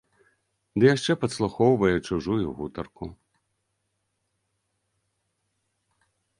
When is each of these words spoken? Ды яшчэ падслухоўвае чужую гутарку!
Ды 0.83 0.87
яшчэ 0.95 1.11
падслухоўвае 1.25 1.91
чужую 2.07 2.47
гутарку! 2.61 3.05